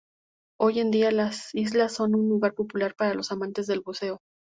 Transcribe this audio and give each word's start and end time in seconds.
Hoy 0.59 0.79
en 0.79 0.89
día 0.89 1.11
las 1.11 1.53
islas 1.53 1.93
son 1.93 2.15
un 2.15 2.27
lugar 2.27 2.55
popular 2.55 2.95
para 2.95 3.13
los 3.13 3.31
amantes 3.31 3.67
del 3.67 3.81
buceo. 3.81 4.17